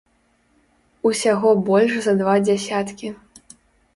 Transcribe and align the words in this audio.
Усяго 1.09 1.51
больш 1.67 1.93
за 2.05 2.13
два 2.21 2.35
дзясяткі. 2.45 3.07